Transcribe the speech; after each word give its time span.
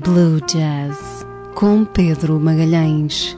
Blue 0.00 0.40
Jazz 0.40 1.24
com 1.54 1.84
Pedro 1.84 2.40
Magalhães. 2.40 3.36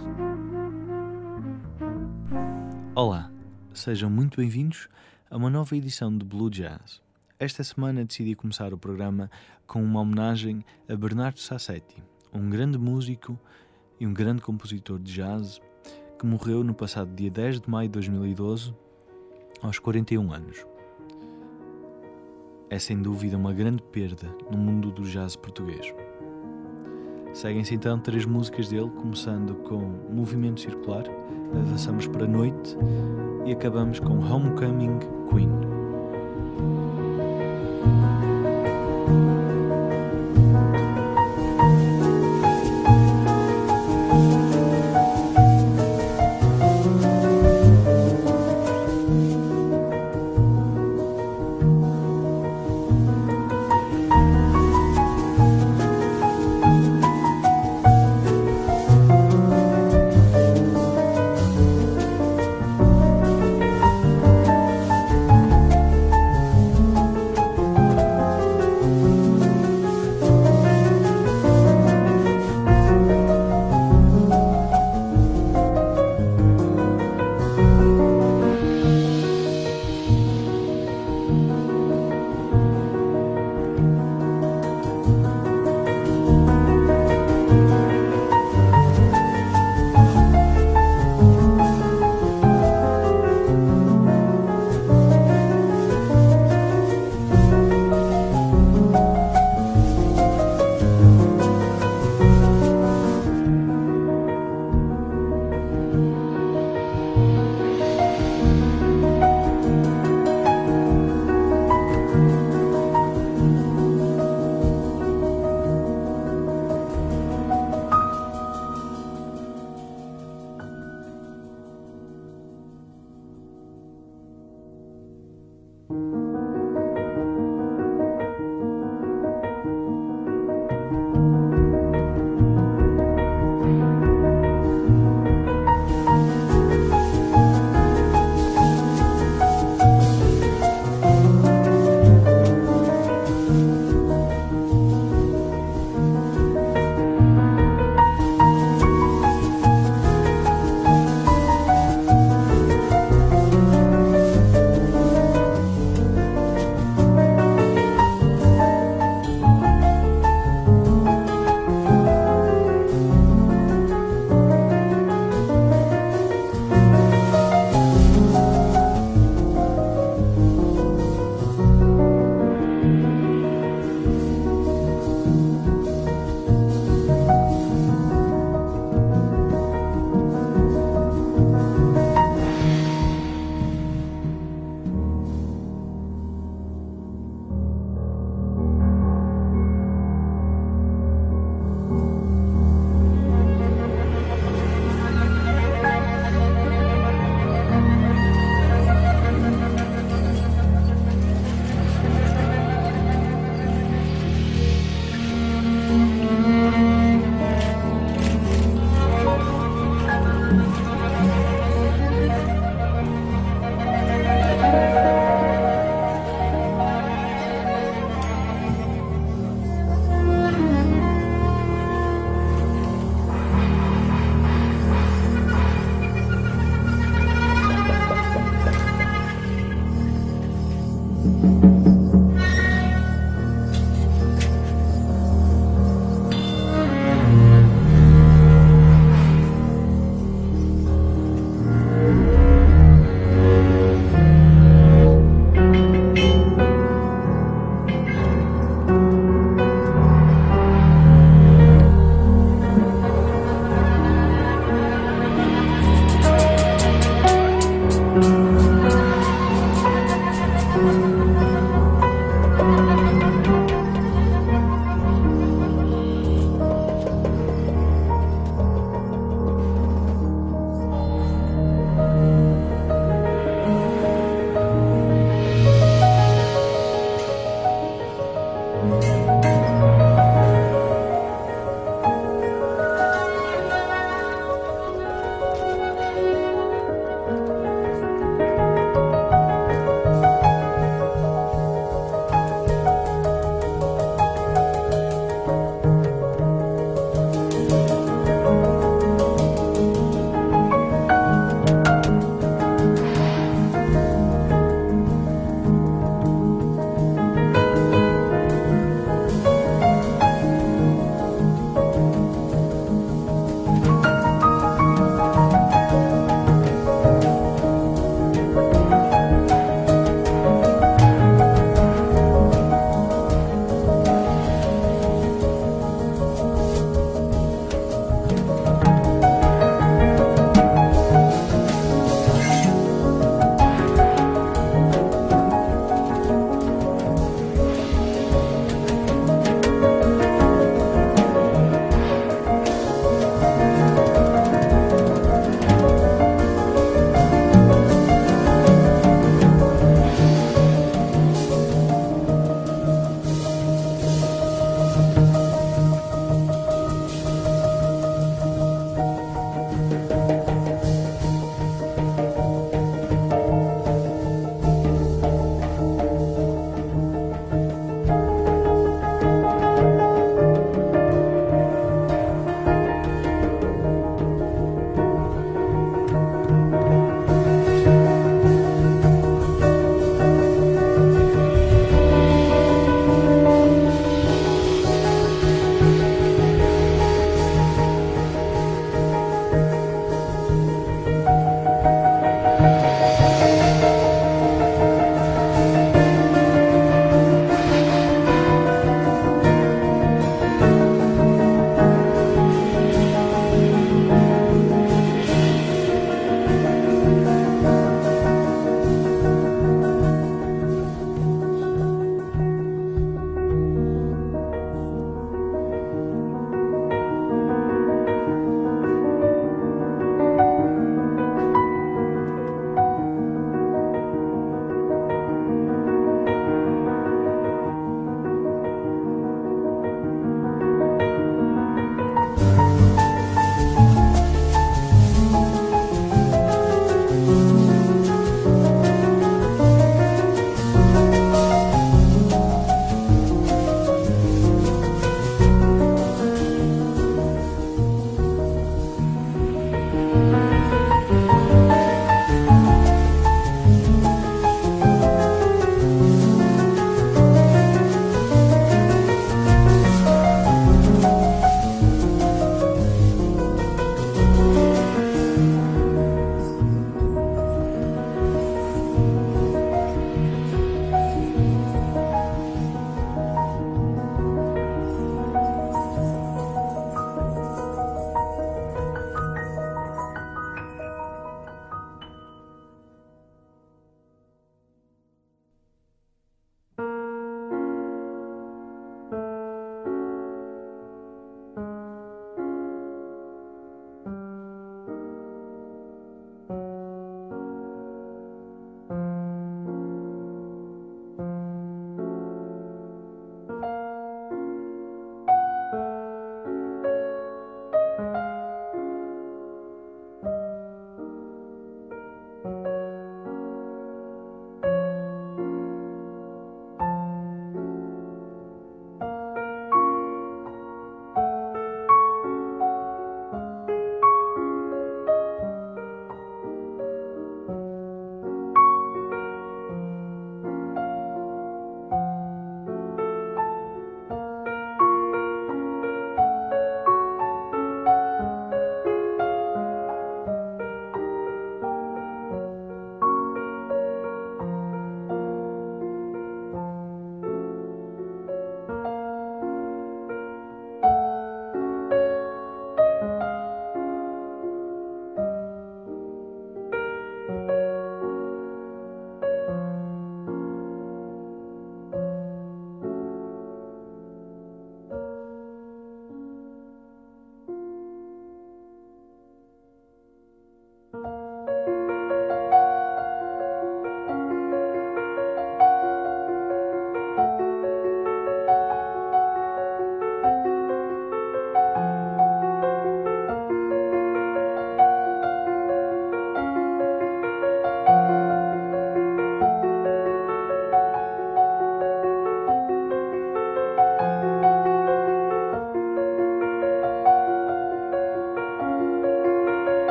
Olá, 2.94 3.30
sejam 3.74 4.08
muito 4.08 4.38
bem-vindos 4.38 4.88
a 5.30 5.36
uma 5.36 5.50
nova 5.50 5.76
edição 5.76 6.16
de 6.16 6.24
Blue 6.24 6.48
Jazz. 6.48 7.02
Esta 7.38 7.62
semana 7.62 8.04
decidi 8.04 8.34
começar 8.34 8.72
o 8.72 8.78
programa 8.78 9.30
com 9.66 9.82
uma 9.82 10.00
homenagem 10.00 10.64
a 10.88 10.96
Bernardo 10.96 11.40
Sassetti, 11.40 12.02
um 12.32 12.48
grande 12.48 12.78
músico 12.78 13.38
e 14.00 14.06
um 14.06 14.14
grande 14.14 14.40
compositor 14.40 14.98
de 14.98 15.12
jazz 15.12 15.60
que 16.18 16.24
morreu 16.24 16.64
no 16.64 16.72
passado 16.72 17.14
dia 17.14 17.30
10 17.30 17.60
de 17.60 17.70
maio 17.70 17.88
de 17.88 17.92
2012, 17.92 18.74
aos 19.60 19.78
41 19.78 20.32
anos. 20.32 20.64
É 22.70 22.78
sem 22.78 23.02
dúvida 23.02 23.36
uma 23.36 23.52
grande 23.52 23.82
perda 23.82 24.34
no 24.50 24.56
mundo 24.56 24.90
do 24.90 25.02
jazz 25.02 25.36
português. 25.36 25.94
Seguem-se 27.36 27.74
então 27.74 27.98
três 27.98 28.24
músicas 28.24 28.66
dele, 28.70 28.90
começando 28.96 29.54
com 29.56 29.92
Movimento 30.10 30.58
Circular, 30.58 31.04
avançamos 31.54 32.06
para 32.06 32.26
Noite 32.26 32.74
e 33.44 33.52
acabamos 33.52 34.00
com 34.00 34.18
Homecoming 34.20 34.98
Queen. 35.30 35.50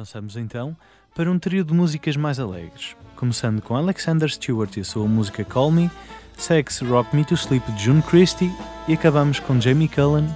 Avançamos 0.00 0.34
então 0.34 0.74
para 1.14 1.30
um 1.30 1.38
trio 1.38 1.62
de 1.62 1.74
músicas 1.74 2.16
mais 2.16 2.40
alegres, 2.40 2.96
começando 3.16 3.60
com 3.60 3.76
Alexander 3.76 4.30
Stewart 4.30 4.74
e 4.78 4.80
a 4.80 4.84
sua 4.84 5.06
música 5.06 5.44
Call 5.44 5.70
Me, 5.70 5.90
segue-se 6.38 6.82
Rock 6.86 7.14
Me 7.14 7.22
to 7.22 7.34
Sleep 7.34 7.70
de 7.72 7.84
June 7.84 8.00
Christie 8.00 8.50
e 8.88 8.94
acabamos 8.94 9.40
com 9.40 9.60
Jamie 9.60 9.90
Cullen 9.90 10.26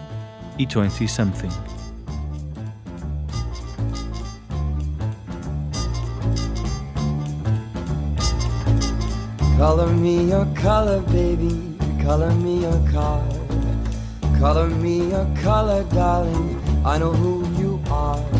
e 0.59 0.67
20 0.67 1.09
Something. 1.09 1.49
Color 9.57 9.89
me 9.95 10.29
your 10.29 10.47
color, 10.61 11.01
baby. 11.07 11.75
Color 12.05 12.35
me 12.35 12.65
your 12.65 12.93
card. 12.93 13.35
Color 14.39 14.69
me 14.69 15.09
your 15.09 15.27
color, 15.43 15.85
darling. 15.85 16.61
I 16.85 16.99
know 16.99 17.13
who 17.13 17.49
you 17.59 17.81
are. 17.91 18.34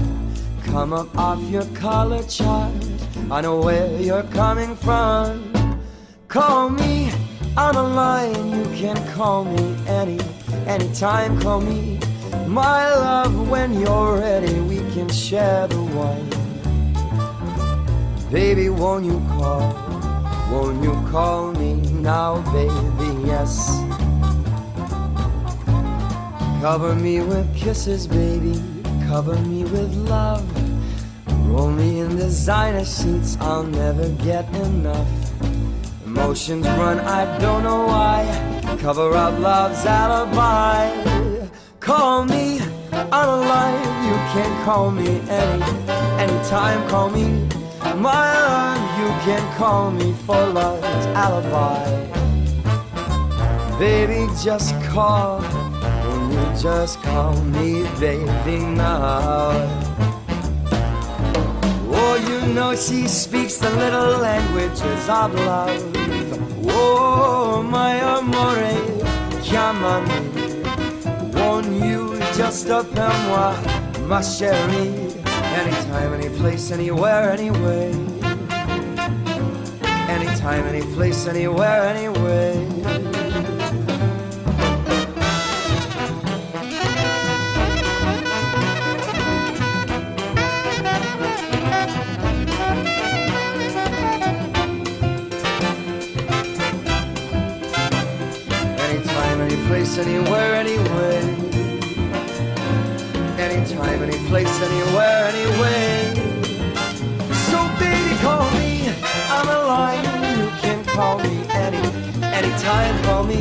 Come 0.75 0.93
up 0.93 1.17
off 1.17 1.41
your 1.49 1.65
color 1.67 2.25
chart. 2.25 2.73
I 3.31 3.41
know 3.43 3.61
where 3.61 3.97
you're 4.01 4.25
coming 4.35 4.75
from. 4.75 5.81
Call 6.27 6.69
me 6.69 7.13
on 7.57 7.77
a 7.77 7.83
line. 7.83 8.51
You 8.51 8.65
can 8.75 8.97
call 9.15 9.45
me 9.45 9.77
any 9.87 10.19
anytime. 10.67 11.41
Call 11.41 11.61
me 11.61 12.01
my 12.49 12.93
love 12.93 13.49
when 13.49 13.79
you're 13.79 14.19
ready. 14.19 14.59
We 14.63 14.79
can 14.93 15.09
share 15.09 15.69
the 15.69 15.81
wine. 15.81 16.29
Baby, 18.33 18.69
won't 18.69 19.05
you 19.05 19.23
call? 19.39 19.73
Won't 20.51 20.83
you 20.83 20.93
call 21.09 21.53
me 21.53 21.75
now, 22.03 22.43
baby? 22.53 23.29
Yes. 23.29 23.81
Cover 26.61 26.97
me 26.97 27.21
with 27.21 27.47
kisses, 27.57 28.09
baby. 28.09 28.61
Cover 29.07 29.37
me 29.37 29.63
with 29.63 29.95
love. 30.09 30.64
Me 31.55 32.01
in 32.01 32.17
designer 32.17 32.85
sheets. 32.85 33.37
I'll 33.41 33.63
never 33.63 34.09
get 34.25 34.45
enough. 34.55 35.09
Emotions 36.05 36.67
run, 36.67 36.99
I 37.01 37.39
don't 37.39 37.63
know 37.63 37.87
why. 37.87 38.27
Cover 38.81 39.13
up 39.15 39.39
love's 39.39 39.85
alibi. 39.87 40.91
Call 41.81 42.25
me 42.25 42.61
line. 43.13 43.85
You 44.07 44.17
can 44.35 44.65
call 44.65 44.91
me 44.91 45.21
any 45.29 45.63
anytime. 46.23 46.89
Call 46.89 47.11
me 47.11 47.25
my 47.97 48.25
love. 48.35 48.75
You 49.01 49.09
can 49.25 49.57
call 49.57 49.91
me 49.91 50.13
for 50.27 50.47
love's 50.47 51.07
alibi. 51.25 51.85
Baby, 53.79 54.27
just 54.43 54.75
call. 54.83 55.41
Will 56.05 56.33
you 56.33 56.61
just 56.61 57.01
call 57.03 57.35
me 57.45 57.83
baby 58.01 58.59
now? 58.65 59.94
Oh, 62.07 62.17
you 62.17 62.53
know 62.53 62.77
she 62.77 63.09
speaks 63.09 63.57
the 63.57 63.71
little 63.71 64.19
languages 64.19 65.09
of 65.09 65.35
love. 65.35 65.81
Oh, 66.69 67.63
my 67.63 67.95
amore, 68.17 68.77
chiamami. 69.41 70.21
Won't 71.35 71.73
you 71.83 72.19
just 72.37 72.67
appelle 72.67 73.17
moi, 73.29 73.57
ma 74.07 74.21
chérie? 74.21 75.17
Anytime, 75.61 76.13
any 76.13 76.29
place, 76.39 76.71
anywhere, 76.71 77.31
anyway. 77.31 77.91
Anytime, 80.17 80.65
any 80.67 80.83
place, 80.95 81.27
anywhere, 81.27 81.83
anyway. 81.95 83.24
Place, 99.85 99.99
anywhere, 99.99 100.55
anyway. 100.55 101.21
Anytime, 103.39 104.03
any 104.03 104.19
place, 104.29 104.61
anywhere, 104.63 105.27
anyway. 105.33 106.15
So 107.49 107.59
baby, 107.79 108.17
call 108.23 108.51
me. 108.53 108.89
I'm 109.29 109.49
a 109.49 109.59
line. 109.67 110.05
You 110.39 110.49
can 110.63 110.85
call 110.87 111.19
me 111.19 111.45
any 111.51 111.83
anytime. 112.23 113.03
Call 113.05 113.25
me 113.25 113.41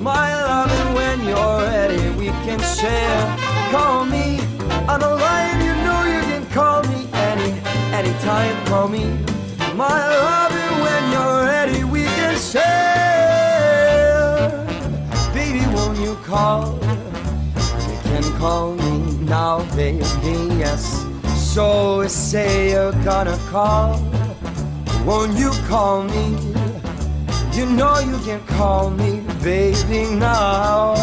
my 0.00 0.32
love, 0.44 0.70
and 0.70 0.94
when 0.94 1.24
you're 1.26 1.58
ready, 1.62 2.10
we 2.18 2.26
can 2.46 2.60
share. 2.60 3.36
Call 3.72 4.04
me. 4.04 4.40
I'm 4.88 5.02
a 5.02 5.14
lion. 5.14 5.60
You 5.60 5.74
know 5.84 6.00
you 6.14 6.22
can 6.30 6.46
call 6.50 6.82
me 6.84 7.08
any 7.12 7.50
anytime. 7.92 8.66
Call 8.66 8.88
me 8.88 9.04
my 9.74 9.98
love, 10.22 10.53
call? 16.34 16.74
You 17.88 17.98
can 18.10 18.24
call 18.38 18.74
me 18.74 18.92
now, 19.34 19.56
baby. 19.76 20.04
Yes. 20.62 20.82
So 21.54 22.06
say 22.08 22.72
you're 22.72 22.98
gonna 23.04 23.38
call. 23.52 23.90
Won't 25.06 25.38
you 25.38 25.50
call 25.68 26.02
me? 26.14 26.26
You 27.56 27.66
know 27.78 27.94
you 28.10 28.18
can 28.28 28.40
call 28.56 28.90
me, 28.90 29.10
baby, 29.42 30.00
now. 30.10 30.94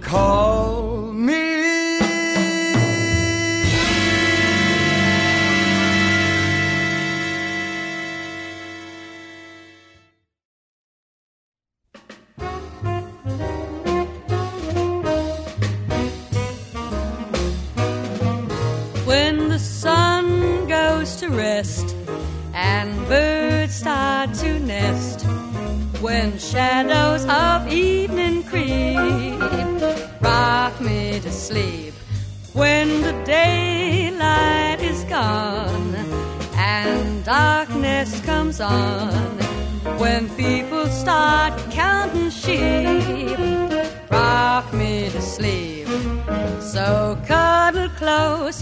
Call 0.00 0.85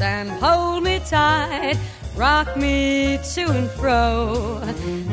and 0.01 0.31
hold 0.31 0.83
me 0.83 0.99
tight, 1.01 1.79
rock 2.17 2.57
me 2.57 3.19
to 3.35 3.43
and 3.51 3.71
fro, 3.71 4.61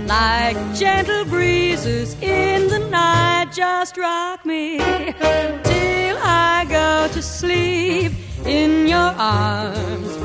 like 0.07 0.57
gentle 0.75 1.25
breezes 1.25 2.15
in 2.21 2.67
the 2.67 2.79
night. 2.89 3.51
Just 3.53 3.97
rock 3.97 4.45
me 4.45 4.77
till 4.77 6.17
I 6.19 6.65
go 6.69 7.13
to 7.13 7.21
sleep 7.21 8.13
in 8.45 8.87
your 8.87 9.13
arms, 9.17 10.17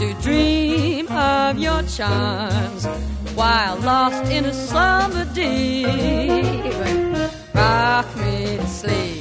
to 0.00 0.14
dream 0.22 1.06
of 1.08 1.58
your 1.58 1.82
charms 1.82 2.86
while 3.34 3.76
lost 3.80 4.30
in 4.30 4.44
a 4.46 4.54
slumber 4.54 5.26
deep. 5.34 5.86
Rock 7.54 8.16
me 8.16 8.56
to 8.56 8.66
sleep. 8.66 9.19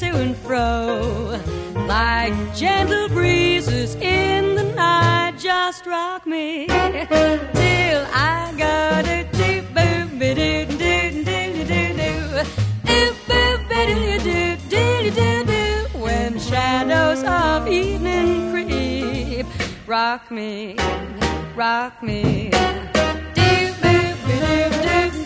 to 0.00 0.06
and 0.06 0.36
fro 0.38 1.40
like 1.86 2.34
gentle 2.52 3.08
breezes 3.10 3.94
in 3.96 4.56
the 4.56 4.64
night. 4.74 5.38
Just 5.38 5.86
rock 5.86 6.26
me 6.26 6.66
till 6.66 8.04
I 8.12 8.52
go 8.58 9.02
do 9.04 9.22
do 9.38 9.62
boo 9.74 10.18
be 10.18 10.34
do 10.34 10.66
do 10.66 11.10
do 11.10 11.24
do 11.24 11.64
do 11.64 11.94
do 11.94 12.44
do 12.86 13.14
boo 13.28 13.58
be 13.68 13.80
do 13.86 14.18
do 14.18 14.56
do 14.68 15.10
do 15.10 15.44
do 15.44 15.98
when 15.98 16.40
shadows 16.40 17.22
of 17.22 17.68
evening 17.68 18.50
creep. 18.50 19.46
Rock 19.86 20.28
me, 20.32 20.76
rock 21.54 22.02
me, 22.02 22.50
do 23.34 23.72
boo 23.80 24.14
be 24.26 24.34
do 24.40 25.10
do. 25.10 25.23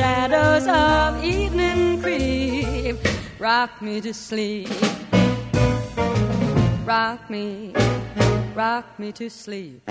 Shadows 0.00 0.66
of 0.66 1.22
evening 1.22 2.00
creep, 2.00 2.96
rock 3.38 3.82
me 3.82 4.00
to 4.00 4.14
sleep. 4.14 4.70
Rock 6.86 7.28
me, 7.28 7.74
rock 8.54 8.98
me 8.98 9.12
to 9.12 9.28
sleep. 9.28 9.82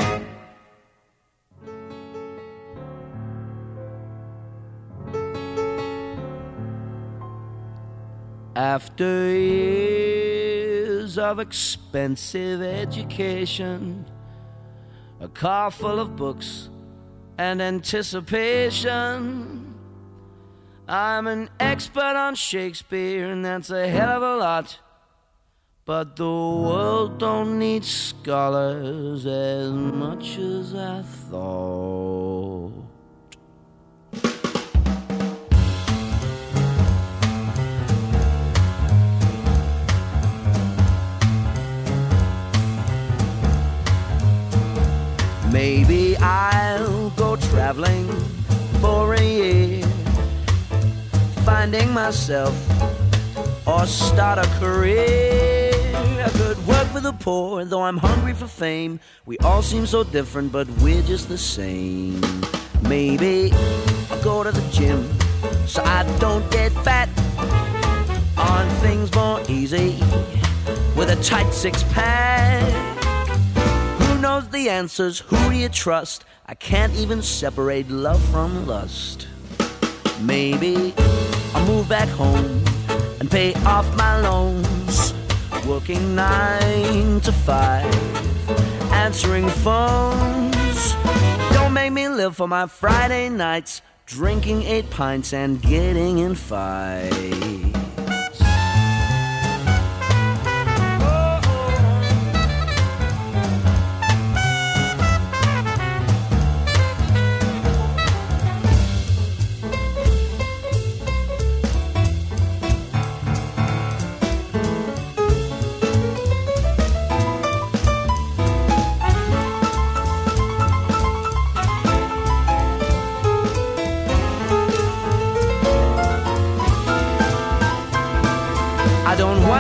After 8.56 9.38
years 9.38 11.20
of 11.20 11.40
expensive 11.40 12.64
education, 12.64 14.08
a 15.20 15.28
car 15.28 15.70
full 15.70 16.00
of 16.00 16.16
books 16.16 16.70
and 17.38 17.62
anticipation, 17.62 19.69
I'm 20.92 21.28
an 21.28 21.52
expert 21.60 22.16
on 22.16 22.34
Shakespeare, 22.34 23.30
and 23.30 23.46
that's 23.46 23.70
a 23.70 23.88
hell 23.88 24.18
of 24.18 24.24
a 24.24 24.36
lot. 24.38 24.80
But 25.86 26.16
the 26.16 26.26
world 26.26 27.20
don't 27.20 27.60
need 27.60 27.86
scholars 27.86 29.28
as 29.28 29.72
much 29.72 30.40
as 30.40 30.74
I 30.74 31.04
thought. 31.30 32.72
Maybe 45.52 46.18
I'll 46.18 47.12
go 47.12 47.36
traveling 47.36 48.08
for 48.82 49.14
a 49.14 49.22
year, 49.22 49.79
finding 51.50 51.92
myself 51.92 52.54
or 53.66 53.84
start 53.88 54.38
a 54.38 54.48
career. 54.60 55.72
I 56.24 56.30
could 56.34 56.60
work 56.68 56.88
for 56.90 57.00
the 57.00 57.12
poor, 57.12 57.66
though 57.66 57.82
I'm 57.82 57.98
hungry 57.98 58.36
for 58.36 58.46
fame. 58.46 59.00
We 59.26 59.40
all 59.40 59.64
seem 59.64 59.88
so 59.88 60.04
different, 60.04 60.52
but 60.52 60.68
we're 60.84 61.02
just 61.02 61.28
the 61.28 61.40
same. 61.40 62.22
Maybe 62.84 63.52
I'll 64.12 64.24
go 64.24 64.44
to 64.44 64.52
the 64.52 64.66
gym 64.72 65.00
so 65.66 65.82
I 65.84 66.04
don't 66.20 66.46
get 66.52 66.72
fat 66.88 67.10
on 68.38 68.70
things 68.84 69.12
more 69.16 69.42
easy 69.50 69.98
with 70.96 71.10
a 71.10 71.20
tight 71.24 71.52
six 71.52 71.82
pack 71.96 72.62
Who 74.02 74.22
knows 74.22 74.48
the 74.50 74.70
answers? 74.70 75.18
Who 75.20 75.50
do 75.50 75.56
you 75.56 75.70
trust? 75.70 76.26
I 76.46 76.54
can't 76.54 76.94
even 76.94 77.24
separate 77.24 77.90
love 77.90 78.24
from 78.30 78.68
lust. 78.68 79.28
Maybe 80.22 80.94
I'll 81.54 81.66
move 81.66 81.90
back 81.90 82.10
home 82.10 82.64
and 83.20 83.30
pay 83.30 83.54
off 83.66 83.88
my 83.96 84.20
loans. 84.22 85.14
Working 85.66 86.16
nine 86.16 87.20
to 87.22 87.32
five, 87.32 87.86
answering 88.92 89.48
phones. 89.50 90.96
Don't 91.54 91.74
make 91.74 91.94
me 91.94 92.10
live 92.10 92.36
for 92.36 92.48
my 92.48 92.66
Friday 92.68 93.30
nights, 93.30 93.82
drinking 94.06 94.64
eight 94.64 94.90
pints 94.90 95.34
and 95.34 95.62
getting 95.62 96.20
in 96.20 96.34
fights. 96.36 97.69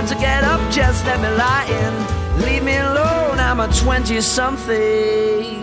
To 0.07 0.15
get 0.15 0.43
up, 0.43 0.61
just 0.71 1.05
let 1.05 1.19
me 1.19 1.29
lie 1.35 1.65
in. 1.65 2.41
Leave 2.41 2.63
me 2.63 2.77
alone, 2.77 3.39
I'm 3.39 3.59
a 3.59 3.67
20 3.67 4.21
something. 4.21 5.59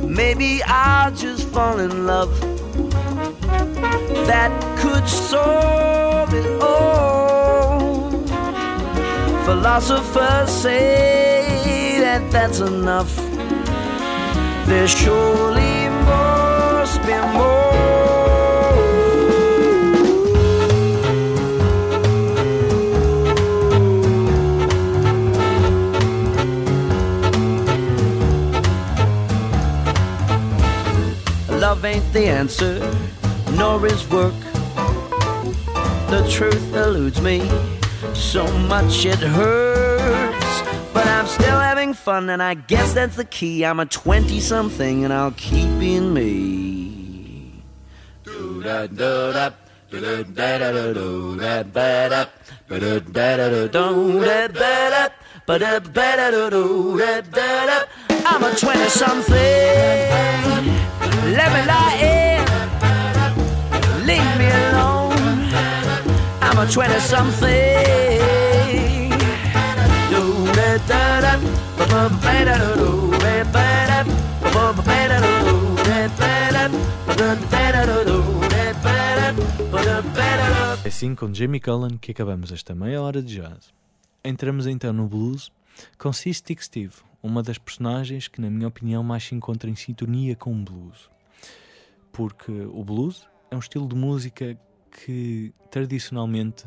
Maybe 0.00 0.62
I'll 0.64 1.12
just 1.12 1.46
fall 1.48 1.78
in 1.78 2.06
love. 2.06 2.32
That 4.26 4.50
could 4.78 5.06
solve 5.08 6.32
it 6.32 6.62
all. 6.62 8.10
Philosophers 9.44 10.50
say 10.50 11.98
that 12.00 12.30
that's 12.30 12.60
enough. 12.60 13.14
There 14.66 14.88
surely 14.88 15.88
must 16.06 17.02
be 17.02 17.14
more. 17.36 18.21
Love 31.82 31.94
ain't 31.96 32.12
the 32.12 32.26
answer, 32.26 32.78
nor 33.56 33.84
is 33.86 34.08
work. 34.08 34.34
The 36.10 36.24
truth 36.30 36.74
eludes 36.74 37.20
me, 37.20 37.50
so 38.14 38.46
much 38.68 39.04
it 39.04 39.18
hurts. 39.18 40.62
But 40.92 41.06
I'm 41.06 41.26
still 41.26 41.58
having 41.58 41.94
fun, 41.94 42.30
and 42.30 42.42
I 42.42 42.54
guess 42.54 42.94
that's 42.94 43.16
the 43.16 43.24
key. 43.24 43.64
I'm 43.64 43.80
a 43.80 43.86
20 43.86 44.38
something, 44.38 45.04
and 45.04 45.12
I'll 45.12 45.32
keep 45.32 45.68
being 45.80 46.14
me. 46.14 47.62
Do 48.24 48.62
da 48.62 48.86
do 48.86 49.32
da. 49.32 49.50
I'm 58.24 58.44
a 58.44 58.54
20 58.54 58.88
something. 58.88 60.81
Let 61.24 61.52
me 61.52 61.62
lie 61.66 61.96
in. 62.02 62.44
Leave 64.06 64.38
me 64.38 64.48
alone. 64.50 65.48
I'm 66.42 66.58
a 66.58 66.66
20 66.66 67.00
something. 67.00 68.02
Assim 80.84 81.14
com 81.16 81.34
Jamie 81.34 81.58
Cullen 81.58 81.98
que 81.98 82.12
acabamos 82.12 82.52
esta 82.52 82.74
meia 82.74 83.02
hora 83.02 83.20
de 83.20 83.36
jazz. 83.36 83.72
Entramos 84.22 84.66
então 84.66 84.92
no 84.92 85.08
blues 85.08 85.50
com. 85.98 86.12
Stick 86.12 86.62
Steve, 86.62 86.92
uma 87.22 87.42
das 87.42 87.58
personagens 87.58 88.28
que, 88.28 88.40
na 88.40 88.50
minha 88.50 88.68
opinião, 88.68 89.02
mais 89.02 89.24
se 89.24 89.34
encontra 89.34 89.70
em 89.70 89.76
sintonia 89.76 90.34
com 90.34 90.52
o 90.52 90.64
blues 90.64 91.12
porque 92.12 92.52
o 92.52 92.84
blues 92.84 93.26
é 93.50 93.56
um 93.56 93.58
estilo 93.58 93.88
de 93.88 93.96
música 93.96 94.56
que 94.90 95.52
tradicionalmente 95.70 96.66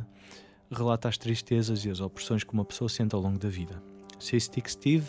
relata 0.71 1.07
as 1.07 1.17
tristezas 1.17 1.85
e 1.85 1.89
as 1.89 2.01
opressões 2.01 2.43
que 2.43 2.51
uma 2.51 2.65
pessoa 2.65 2.89
sente 2.89 3.13
ao 3.15 3.21
longo 3.21 3.37
da 3.37 3.47
vida. 3.47 3.81
Stick 4.19 4.67
Steve 4.67 5.05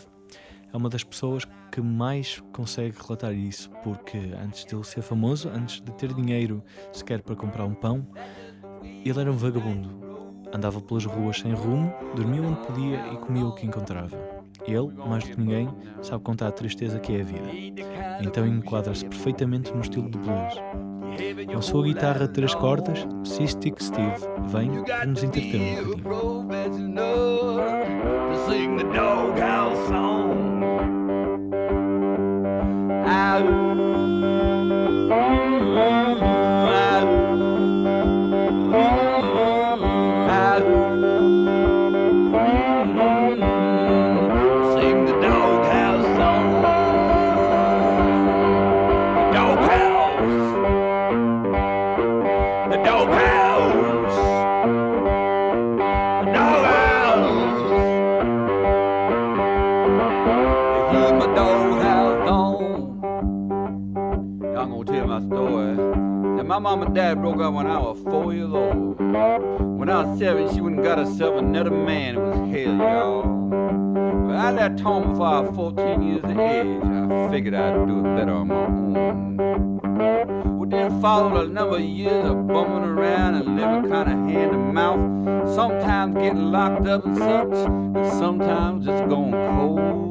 é 0.71 0.77
uma 0.77 0.89
das 0.89 1.03
pessoas 1.03 1.45
que 1.71 1.81
mais 1.81 2.41
consegue 2.53 2.95
relatar 3.01 3.33
isso, 3.33 3.71
porque 3.83 4.17
antes 4.41 4.63
de 4.63 4.75
ele 4.75 4.83
ser 4.83 5.01
famoso, 5.01 5.49
antes 5.49 5.81
de 5.81 5.91
ter 5.93 6.13
dinheiro 6.13 6.63
sequer 6.93 7.21
para 7.21 7.35
comprar 7.35 7.65
um 7.65 7.73
pão, 7.73 8.07
ele 8.83 9.19
era 9.19 9.31
um 9.31 9.35
vagabundo. 9.35 10.05
Andava 10.53 10.79
pelas 10.79 11.05
ruas 11.05 11.39
sem 11.39 11.53
rumo, 11.53 11.91
dormia 12.15 12.41
onde 12.41 12.65
podia 12.65 13.13
e 13.13 13.17
comia 13.17 13.45
o 13.45 13.55
que 13.55 13.65
encontrava. 13.65 14.17
Ele, 14.67 14.91
mais 15.07 15.23
do 15.23 15.31
que 15.31 15.39
ninguém, 15.39 15.69
sabe 16.01 16.23
contar 16.23 16.47
a 16.47 16.51
tristeza 16.51 16.99
que 16.99 17.15
é 17.15 17.21
a 17.21 17.23
vida. 17.23 17.83
Então 18.21 18.45
enquadra-se 18.45 19.05
perfeitamente 19.05 19.73
no 19.73 19.81
estilo 19.81 20.09
de 20.09 20.17
blues. 20.17 20.53
Com 21.51 21.61
sua 21.61 21.83
guitarra 21.83 22.27
de 22.27 22.33
três 22.33 22.53
cordas, 22.53 23.07
Sistik 23.23 23.83
Steve 23.83 24.17
vem 24.47 24.83
para 24.83 25.05
nos 25.05 25.23
entreter 25.23 25.81
um 25.83 25.95
bocadinho. 25.95 26.36
Dad 66.97 67.21
broke 67.21 67.39
up 67.39 67.53
when 67.53 67.67
I 67.67 67.77
was 67.77 67.99
four 67.99 68.33
years 68.33 68.51
old. 68.51 68.97
When 68.97 69.87
I 69.87 70.03
was 70.03 70.17
seven, 70.17 70.51
she 70.51 70.61
went 70.61 70.77
and 70.77 70.83
got 70.83 70.97
herself 70.97 71.37
another 71.37 71.69
man. 71.69 72.15
It 72.15 72.19
was 72.19 72.35
hell, 72.35 72.75
y'all. 72.75 73.21
But 74.25 74.35
I 74.35 74.51
left 74.51 74.79
home 74.79 75.11
before 75.11 75.27
I 75.27 75.39
was 75.41 75.55
14 75.55 76.01
years 76.01 76.23
of 76.23 76.39
age. 76.39 76.83
I 76.83 77.29
figured 77.29 77.53
I'd 77.53 77.87
do 77.87 77.99
it 77.99 78.15
better 78.15 78.31
on 78.31 78.47
my 78.47 78.55
own. 78.65 80.57
Well, 80.57 80.67
then 80.67 80.99
followed 80.99 81.45
a 81.45 81.53
number 81.53 81.75
of 81.75 81.83
years 81.83 82.25
of 82.25 82.47
bumming 82.47 82.89
around 82.89 83.35
and 83.35 83.55
living 83.55 83.91
kind 83.91 84.11
of 84.11 84.33
hand 84.33 84.53
to 84.53 84.57
mouth. 84.57 85.53
Sometimes 85.53 86.15
getting 86.15 86.51
locked 86.51 86.87
up 86.87 87.05
and 87.05 87.15
such, 87.15 87.67
and 87.67 88.07
sometimes 88.07 88.87
just 88.87 89.07
going 89.07 89.33
cold 89.33 90.06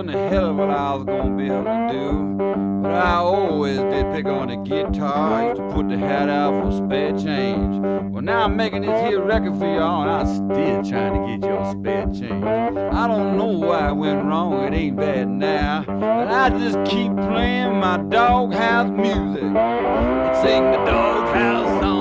wasn't 0.00 0.16
a 0.16 0.28
hell 0.30 0.50
of 0.50 0.56
what 0.56 0.70
I 0.70 0.94
was 0.94 1.04
gonna 1.04 1.36
be 1.36 1.44
able 1.44 1.64
to 1.64 1.88
do. 1.92 2.82
But 2.82 2.94
I 2.94 3.16
always 3.16 3.76
did 3.76 4.10
pick 4.14 4.24
on 4.24 4.48
the 4.48 4.56
guitar. 4.56 5.34
I 5.34 5.48
used 5.48 5.60
to 5.60 5.68
put 5.74 5.90
the 5.90 5.98
hat 5.98 6.30
out 6.30 6.64
for 6.64 6.72
spare 6.72 7.12
change. 7.18 7.78
Well, 8.10 8.22
now 8.22 8.44
I'm 8.44 8.56
making 8.56 8.80
this 8.80 8.98
here 9.02 9.22
record 9.22 9.58
for 9.58 9.66
y'all, 9.66 10.02
and 10.02 10.10
I'm 10.10 10.26
still 10.26 10.82
trying 10.90 11.20
to 11.20 11.26
get 11.28 11.50
y'all 11.50 11.78
spare 11.78 12.06
change. 12.06 12.44
I 12.44 13.06
don't 13.08 13.36
know 13.36 13.58
why 13.66 13.88
I 13.88 13.92
went 13.92 14.24
wrong, 14.24 14.64
it 14.64 14.74
ain't 14.74 14.96
bad 14.96 15.28
now. 15.28 15.84
But 15.86 16.28
I 16.28 16.48
just 16.48 16.78
keep 16.90 17.14
playing 17.16 17.78
my 17.78 17.98
doghouse 17.98 18.90
music 18.90 19.42
and 19.42 20.36
sing 20.38 20.64
the 20.70 20.82
doghouse 20.86 21.82
song. 21.82 21.99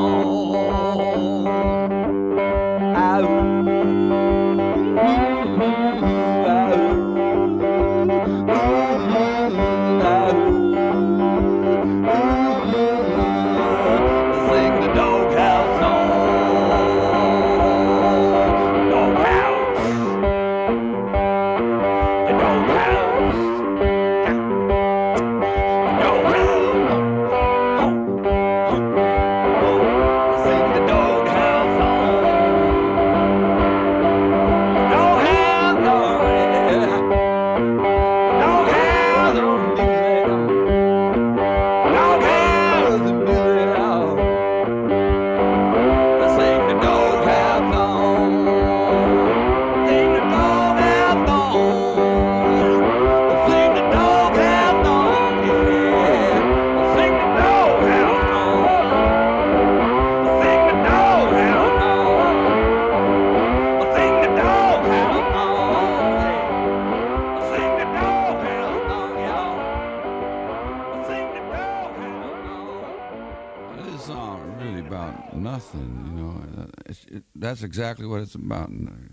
Exactly 77.90 78.06
what 78.06 78.22
it's 78.22 78.36
about, 78.36 78.68
kind 78.68 79.09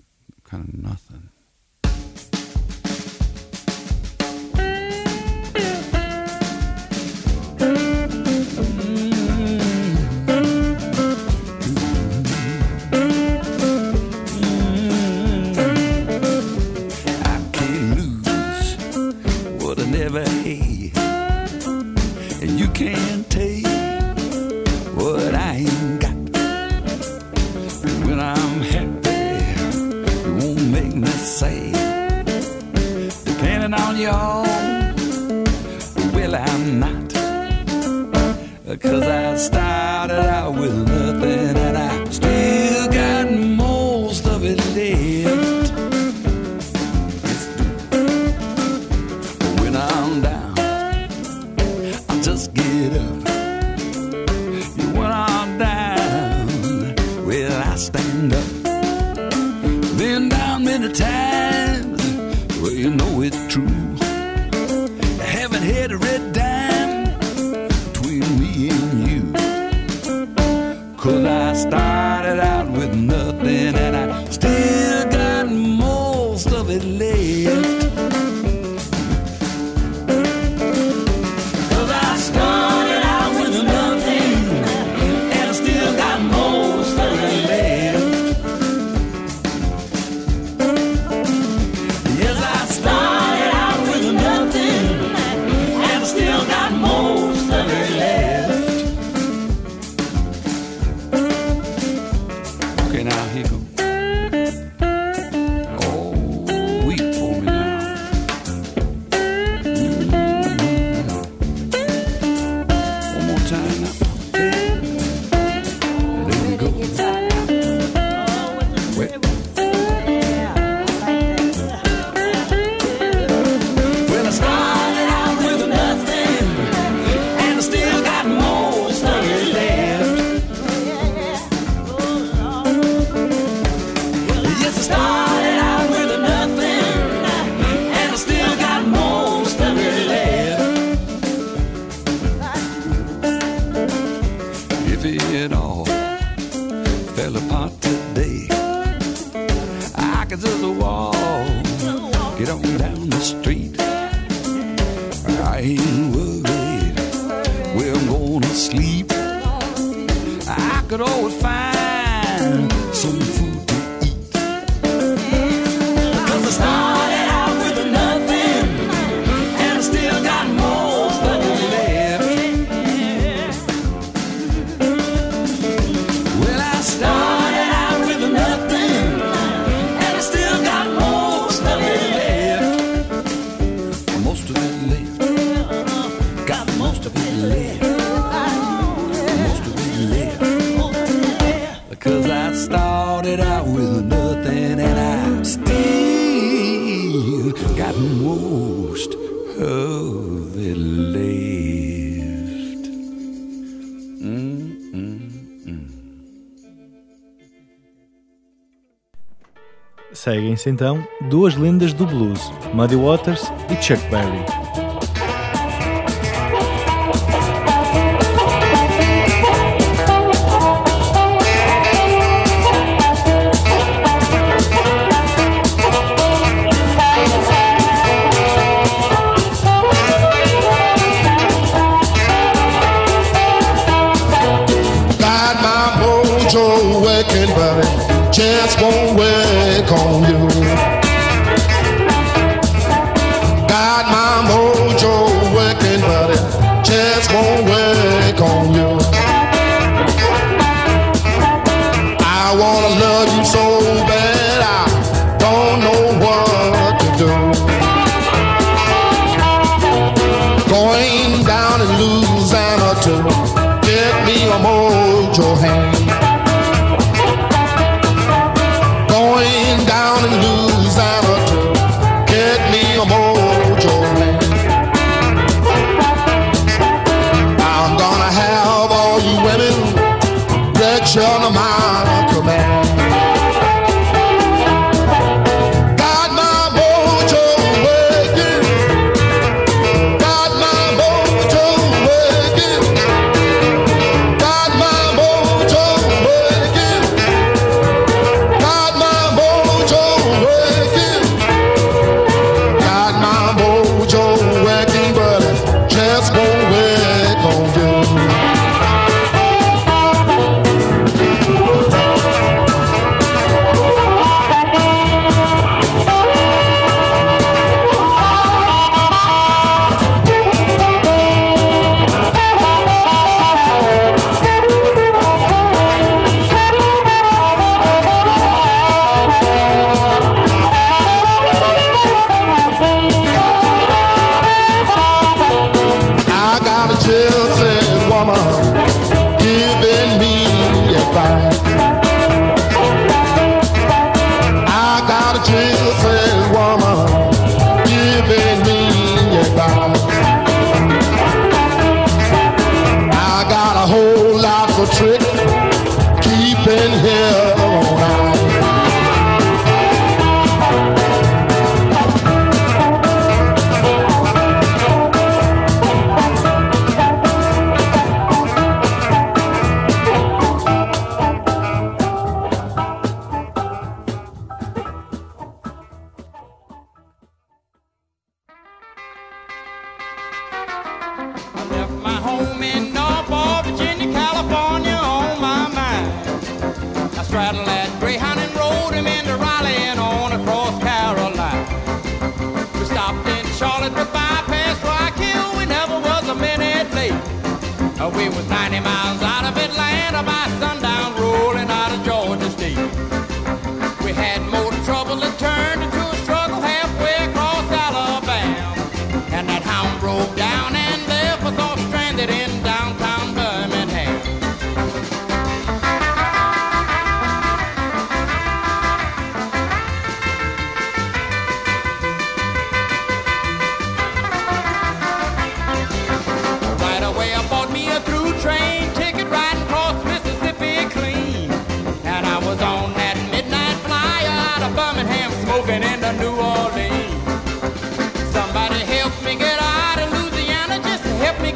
ouvem-se 210.56 210.70
então 210.70 211.06
duas 211.28 211.54
lendas 211.54 211.92
do 211.92 212.06
blues, 212.06 212.50
Muddy 212.72 212.96
Waters 212.96 213.52
e 213.70 213.82
Chuck 213.82 214.02
Berry. 214.08 214.65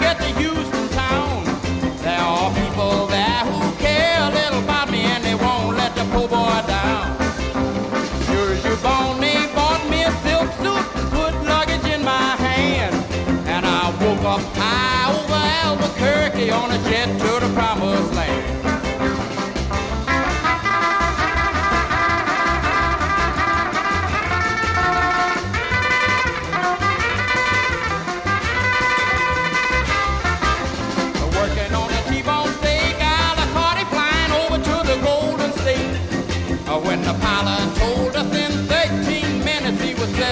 get 0.01 0.17
to 0.19 0.31
Houston 0.41 0.89
town, 0.89 1.45
there 2.03 2.19
are 2.19 2.51
people 2.55 3.07
there 3.07 3.45
who 3.51 3.61
care 3.77 4.19
a 4.23 4.31
little 4.31 4.61
about 4.65 4.91
me 4.91 5.01
and 5.01 5.23
they 5.23 5.35
won't 5.35 5.77
let 5.77 5.95
the 5.95 6.05
poor 6.13 6.27
boy 6.27 6.61
down. 6.67 7.17
Sure 8.27 8.53
as 8.55 8.65
you're 8.65 8.83
born, 8.89 9.21
they 9.21 9.47
bought 9.55 9.83
me 9.91 10.03
a 10.03 10.13
silk 10.25 10.51
suit 10.63 10.85
put 11.15 11.35
luggage 11.45 11.87
in 11.95 12.03
my 12.05 12.37
hand. 12.47 12.95
And 13.47 13.67
I 13.67 13.91
woke 14.01 14.25
up 14.35 14.43
high 14.57 15.13
over 15.19 15.43
Albuquerque 15.65 16.51
on 16.51 16.71
a 16.73 16.79
jet 16.89 17.09
to 17.21 17.47
the 17.47 17.53
promised 17.55 18.15
land. 18.15 18.50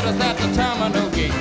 letters 0.00 0.20
at 0.20 0.36
the 0.36 0.48
terminal 0.54 1.10
gate. 1.10 1.32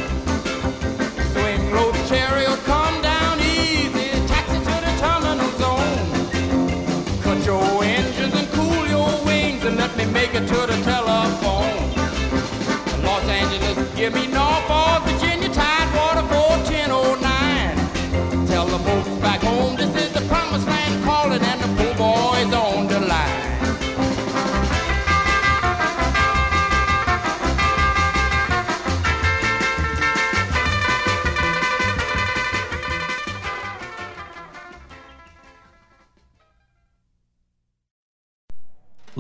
Swing 1.32 1.72
low 1.76 1.92
oh, 1.94 2.62
come 2.66 3.02
down 3.02 3.40
easy. 3.40 4.10
Taxi 4.28 4.58
to 4.68 4.76
the 4.86 4.94
terminal 5.04 5.52
zone. 5.62 7.22
Cut 7.22 7.46
your 7.46 7.84
engines 7.84 8.34
and 8.34 8.48
cool 8.54 8.88
your 8.88 9.26
wings 9.26 9.64
and 9.64 9.78
let 9.78 9.96
me 9.96 10.06
make 10.06 10.34
it 10.34 10.48
to 10.48 10.60
the 10.72 10.78
telephone. 10.84 11.78
Los 13.04 13.24
Angeles, 13.30 13.96
give 13.96 14.14
me 14.14 14.28
Norfolk. 14.28 15.07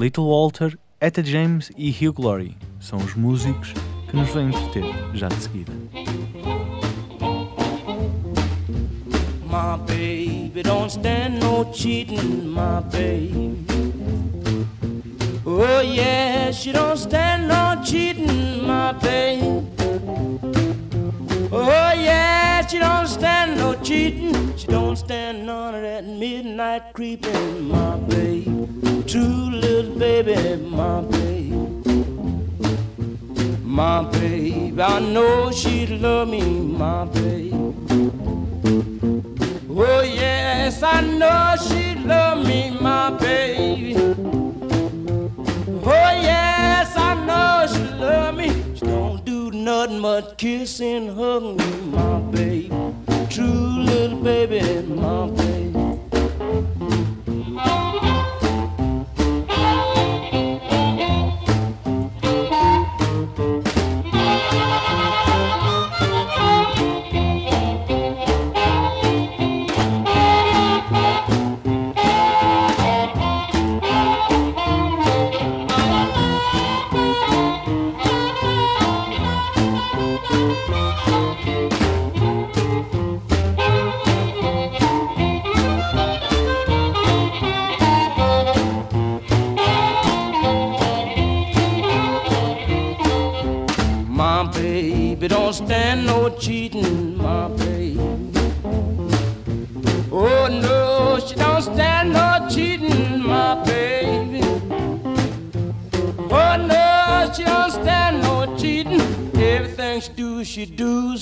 Little 0.08 0.30
Walter, 0.30 0.80
Etta 1.01 1.22
James 1.22 1.70
e 1.76 1.89
Hugh 1.91 2.14
Glory 2.14 2.55
são 2.80 2.97
os 2.97 3.14
músicos 3.14 3.74
que 4.10 4.16
nos 4.16 4.30
vão 4.30 4.47
entreter 4.47 4.86
já 5.14 5.28
de 5.28 5.36
seguida. 5.36 5.74
My 9.43 9.78
baby 9.86 10.64
don't 10.64 10.89
stand 10.89 11.39
no 11.41 11.70
cheating, 11.74 12.47
my 12.47 12.80
baby. 12.89 13.58
Oh 15.45 15.82
yeah, 15.82 16.53
she 16.53 16.72
don't 16.72 16.97
stand 16.97 17.49
no 17.49 17.84
cheating, 17.84 18.62
my 18.66 18.93
baby. 19.01 20.66
Oh 21.60 21.91
yeah, 21.93 22.66
she 22.68 22.78
don't 22.78 23.08
stand 23.08 23.58
no 23.58 23.74
cheating. 23.82 24.55
She 24.55 24.68
don't 24.68 24.95
stand 24.95 25.47
none 25.47 25.74
of 25.74 25.82
that 25.82 26.05
midnight 26.05 26.93
creeping, 26.93 27.68
my 27.68 27.95
baby. 27.95 28.45
True 29.08 29.49
little 29.49 29.95
baby, 29.97 30.62
my 30.64 31.01
baby. 31.01 31.49
My 33.64 34.03
baby, 34.03 34.80
I 34.80 34.99
know 34.99 35.49
she'd 35.49 35.89
love 35.99 36.28
me, 36.28 36.41
my 36.41 37.05
baby. 37.05 37.51
Oh 39.80 40.01
yes, 40.01 40.84
I 40.84 41.01
know 41.01 41.55
she'd 41.68 42.05
love 42.05 42.45
me, 42.45 42.70
my 42.80 43.10
baby. 43.18 43.95
Oh 45.84 46.12
yes, 46.22 46.95
I 46.95 47.16
know 47.26 47.66
she 47.74 47.84
love 47.95 48.36
me. 48.36 48.66
Nothing 49.68 50.01
but 50.01 50.38
kiss 50.38 50.80
and 50.80 51.09
hug 51.09 51.43
me, 51.57 51.72
my 51.91 52.22
baby. 52.32 52.72
True 53.30 53.84
little 53.84 54.18
baby, 54.22 54.61
my 54.88 55.28
baby. 55.32 55.57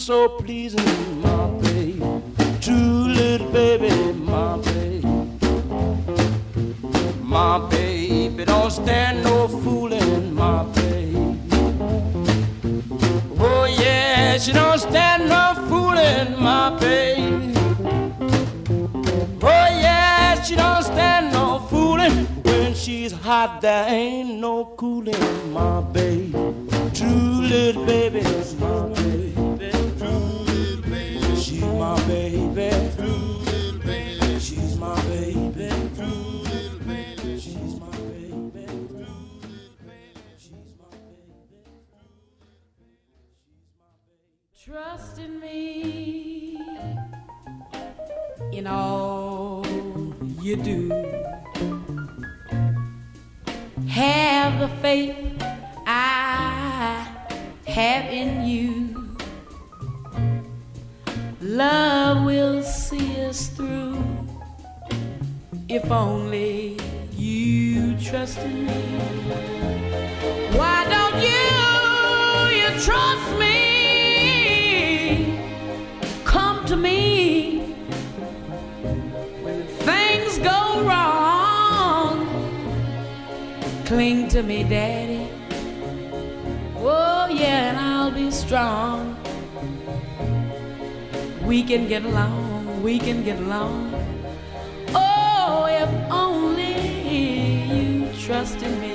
So 0.06 0.30
pleasing, 0.30 1.20
my 1.20 1.48
baby. 1.62 2.00
True 2.62 3.08
little 3.08 3.50
baby, 3.50 3.90
my 4.14 4.56
baby. 4.58 5.08
My 7.24 7.58
baby 7.72 8.46
don't 8.46 8.70
stand 8.70 9.24
no 9.24 9.48
fooling, 9.48 10.32
my 10.36 10.64
baby. 10.76 11.40
Oh 13.40 13.66
yeah, 13.80 14.38
she 14.38 14.54
don't 14.54 14.78
stand 14.78 15.28
no 15.28 15.56
fooling, 15.68 16.40
my 16.40 16.70
baby. 16.80 17.52
Oh 19.42 19.68
yeah, 19.86 20.40
she 20.44 20.56
don't 20.56 20.84
stand 20.84 21.34
no 21.34 21.66
fooling. 21.68 22.28
When 22.44 22.76
she's 22.76 23.12
hot, 23.12 23.60
there 23.62 23.88
ain't 23.90 24.40
no 24.40 24.66
cooling, 24.78 25.52
my 25.52 25.82
baby. 25.82 26.32
True 26.94 27.42
little 27.50 27.84
baby, 27.88 28.22
my 28.60 28.82
baby. 28.82 28.95
Trust 44.66 45.20
in 45.20 45.40
me 45.40 46.60
in 48.52 48.68
all 48.68 49.66
you 50.42 50.56
do. 50.56 50.90
Have 53.88 54.60
the 54.60 54.68
faith 54.82 55.42
I 55.88 57.08
have 57.66 58.06
in 58.12 58.46
you. 58.46 58.95
Love 61.46 62.26
will 62.26 62.64
see 62.64 63.22
us 63.22 63.50
through 63.50 64.04
if 65.70 65.92
only 65.92 66.76
you 67.12 67.96
trust 67.98 68.40
in 68.40 68.66
me. 68.66 68.82
Why 70.58 70.88
don't 70.90 71.22
you, 71.22 72.58
you 72.58 72.70
trust 72.82 73.38
me? 73.38 75.38
Come 76.24 76.66
to 76.66 76.76
me 76.76 77.60
when 79.44 79.68
things 79.68 80.40
go 80.40 80.82
wrong. 80.82 82.26
Cling 83.86 84.30
to 84.30 84.42
me, 84.42 84.64
Daddy. 84.64 85.30
Oh, 86.78 87.28
yeah, 87.30 87.70
and 87.70 87.78
I'll 87.78 88.10
be 88.10 88.32
strong. 88.32 89.16
We 91.46 91.62
can 91.62 91.88
get 91.88 92.04
along, 92.04 92.82
we 92.82 92.98
can 92.98 93.24
get 93.24 93.38
along. 93.38 93.94
Oh, 94.96 95.68
if 95.70 95.90
only 96.12 96.74
you 97.08 98.12
trust 98.14 98.64
in 98.64 98.82
me. 98.82 98.95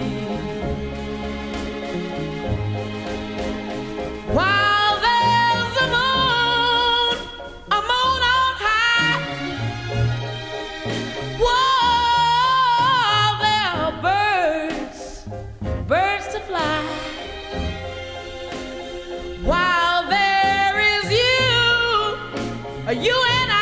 You 22.92 23.24
and 23.28 23.50
I. 23.52 23.56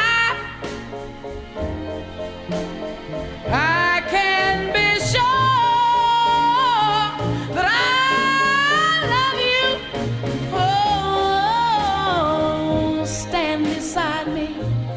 I 3.51 4.03
can 4.09 4.72
be 4.72 4.99
sure 5.01 5.22
that 7.55 7.68
I 7.68 9.07
love 9.14 9.41
you. 9.53 9.68
Oh, 11.74 13.05
stand 13.05 13.64
beside 13.64 14.29
me, 14.29 14.57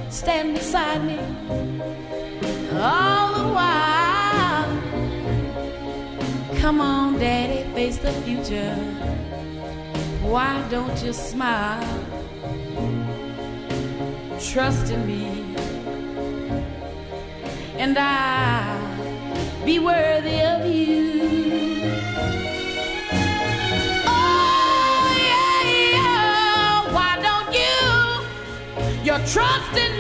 stand 0.10 0.56
beside 0.56 1.04
me. 1.04 1.20
All 2.80 3.34
the 3.34 3.48
while, 3.54 4.70
come 6.62 6.80
on, 6.80 7.20
Daddy, 7.20 7.64
face 7.74 7.98
the 7.98 8.14
future. 8.24 8.76
Why 10.24 10.62
don't 10.70 11.04
you 11.04 11.12
smile? 11.12 12.21
Trust 14.44 14.92
in 14.92 15.06
me 15.08 15.56
and 17.78 17.98
I'll 17.98 19.66
be 19.66 19.80
worthy 19.80 20.42
of 20.42 20.66
you. 20.66 21.82
Oh, 24.06 25.16
yeah, 25.30 25.62
yeah. 25.94 26.94
Why 26.94 27.12
don't 27.28 27.52
you? 27.54 29.04
You're 29.06 29.26
trusting 29.26 29.91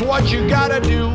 what 0.00 0.30
you 0.30 0.48
gotta 0.48 0.80
do. 0.80 1.07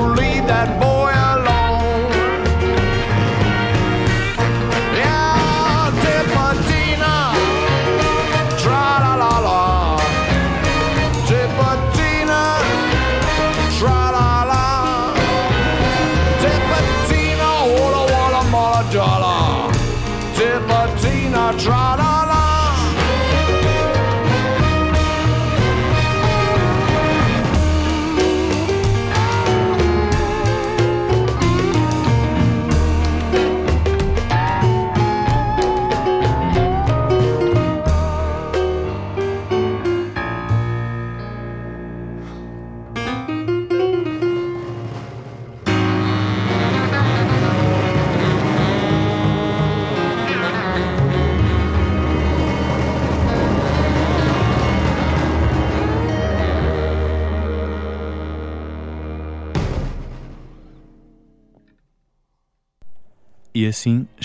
Leave 0.00 0.46
that 0.46 0.80
boy 0.80 0.89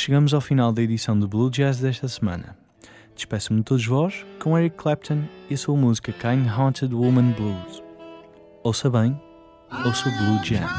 chegamos 0.06 0.36
ao 0.36 0.42
final 0.42 0.72
da 0.72 0.84
edição 0.84 1.18
do 1.18 1.28
Blue 1.28 1.50
Jazz 1.50 1.80
desta 1.80 2.08
semana. 2.08 2.56
Despeço-me 3.16 3.62
de 3.62 3.66
todos 3.66 3.88
vós 3.88 4.24
com 4.40 4.56
Eric 4.56 4.78
Clapton 4.78 5.24
e 5.50 5.56
a 5.56 5.58
sua 5.58 5.76
música 5.76 6.12
Kind 6.12 6.48
Haunted 6.48 6.94
Woman 6.94 7.32
Blues. 7.32 7.82
Ouça 8.64 8.88
bem, 8.88 9.20
ouça 9.84 10.08
Blue 10.12 10.40
Jazz. 10.44 10.70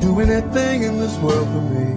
do 0.00 0.20
anything 0.20 0.82
in 0.82 0.98
this 0.98 1.16
world 1.18 1.46
for 1.46 1.60
me. 1.60 1.87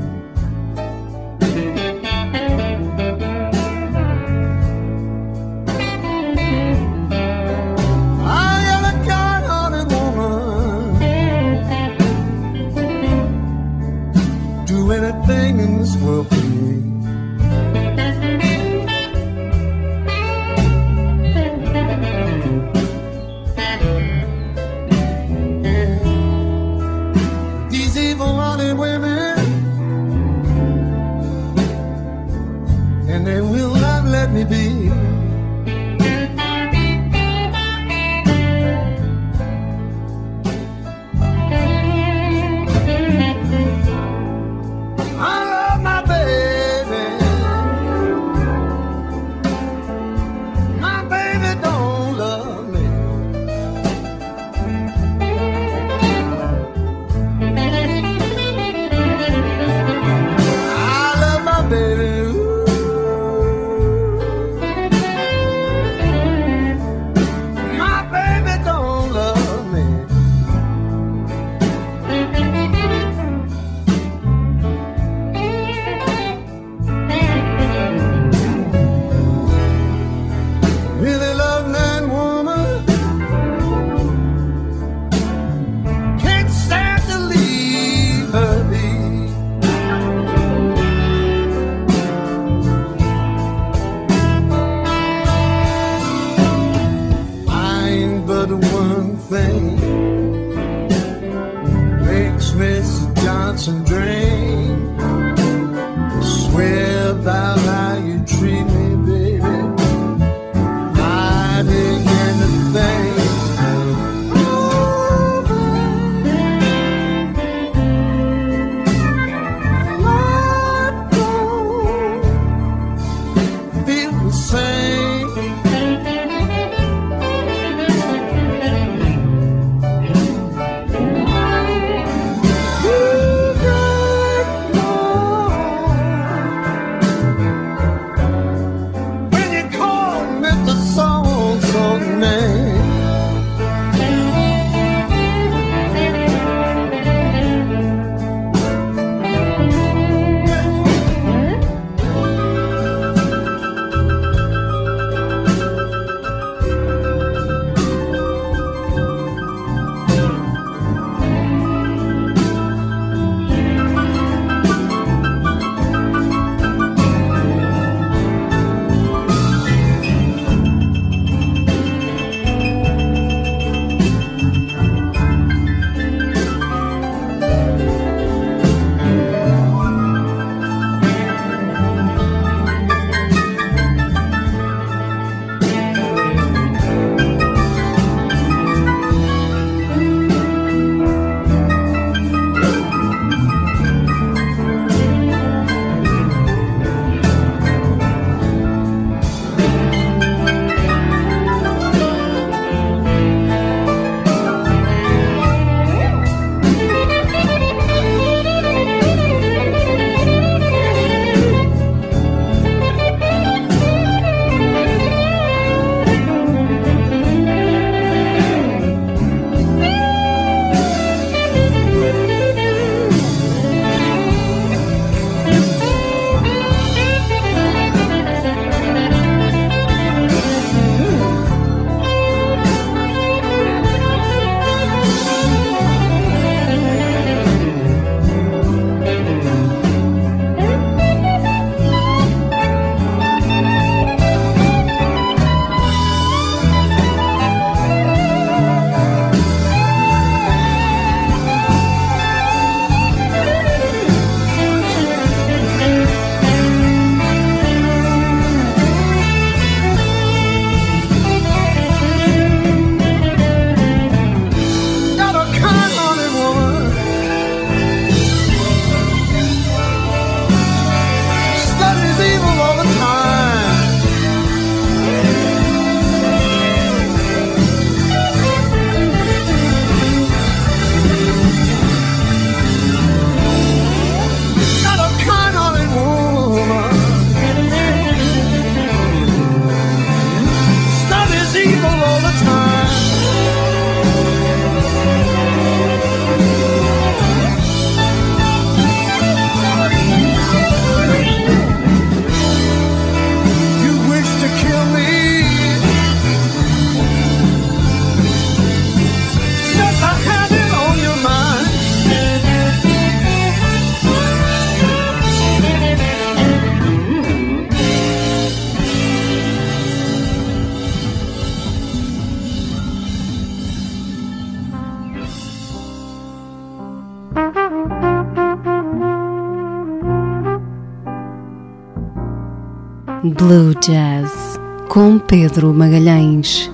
Blue 333.42 333.74
Jazz 333.84 334.60
com 334.88 335.18
Pedro 335.18 335.74
Magalhães. 335.74 336.70